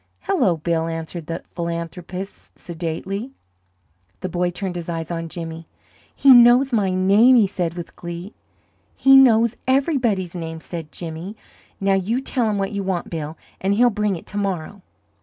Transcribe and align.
"Hello, 0.21 0.57
Bill!" 0.57 0.87
answered 0.87 1.27
the 1.27 1.43
philanthropist, 1.45 2.57
sedately. 2.57 3.33
The 4.21 4.29
boy 4.29 4.49
turned 4.49 4.75
his 4.75 4.89
eyes 4.89 5.11
on 5.11 5.29
Jimmy. 5.29 5.67
"He 6.15 6.31
knows 6.33 6.73
my 6.73 6.89
name," 6.89 7.35
he 7.35 7.45
said, 7.45 7.75
with 7.75 7.95
glee. 7.95 8.33
"He 8.95 9.15
knows 9.15 9.55
everybody's 9.67 10.33
name," 10.33 10.59
said 10.59 10.91
Jimmy. 10.91 11.37
"Now 11.79 11.93
you 11.93 12.19
tell 12.19 12.49
him 12.49 12.57
what 12.57 12.71
you 12.71 12.81
want, 12.81 13.11
Bill, 13.11 13.37
and 13.59 13.75
he'll 13.75 13.91
bring 13.91 14.15
it 14.15 14.25
to 14.25 14.37
morrow. 14.37 14.81